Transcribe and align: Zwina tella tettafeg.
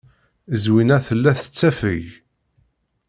Zwina 0.63 0.97
tella 1.07 1.31
tettafeg. 1.41 2.05